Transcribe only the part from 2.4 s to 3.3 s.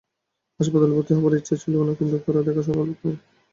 দেখাশোনার লোক নেই।